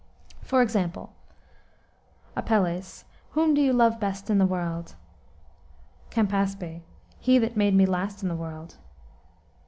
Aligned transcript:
For 0.41 0.63
example: 0.63 1.13
"Apel. 2.35 2.65
Whom 3.33 3.53
do 3.53 3.61
you 3.61 3.71
love 3.71 3.99
best 3.99 4.31
in 4.31 4.39
the 4.39 4.47
world? 4.47 4.95
"Camp. 6.09 6.33
He 7.19 7.37
that 7.37 7.55
made 7.55 7.75
me 7.75 7.85
last 7.85 8.23
in 8.23 8.29
the 8.29 8.35
world. 8.35 8.77